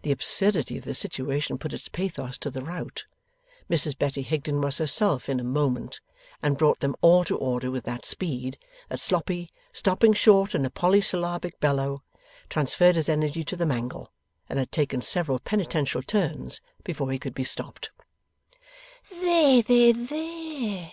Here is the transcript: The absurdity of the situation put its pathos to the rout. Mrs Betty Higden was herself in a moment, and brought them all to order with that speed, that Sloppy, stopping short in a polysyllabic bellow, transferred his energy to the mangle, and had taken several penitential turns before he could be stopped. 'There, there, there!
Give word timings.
The 0.00 0.12
absurdity 0.12 0.78
of 0.78 0.84
the 0.84 0.94
situation 0.94 1.58
put 1.58 1.74
its 1.74 1.86
pathos 1.90 2.38
to 2.38 2.48
the 2.48 2.62
rout. 2.62 3.04
Mrs 3.68 3.98
Betty 3.98 4.22
Higden 4.22 4.62
was 4.62 4.78
herself 4.78 5.28
in 5.28 5.38
a 5.38 5.44
moment, 5.44 6.00
and 6.42 6.56
brought 6.56 6.80
them 6.80 6.96
all 7.02 7.22
to 7.24 7.36
order 7.36 7.70
with 7.70 7.84
that 7.84 8.06
speed, 8.06 8.56
that 8.88 8.98
Sloppy, 8.98 9.50
stopping 9.70 10.14
short 10.14 10.54
in 10.54 10.64
a 10.64 10.70
polysyllabic 10.70 11.60
bellow, 11.60 12.02
transferred 12.48 12.94
his 12.96 13.10
energy 13.10 13.44
to 13.44 13.54
the 13.58 13.66
mangle, 13.66 14.10
and 14.48 14.58
had 14.58 14.72
taken 14.72 15.02
several 15.02 15.38
penitential 15.38 16.02
turns 16.02 16.62
before 16.82 17.12
he 17.12 17.18
could 17.18 17.34
be 17.34 17.44
stopped. 17.44 17.90
'There, 19.20 19.60
there, 19.60 19.92
there! 19.92 20.92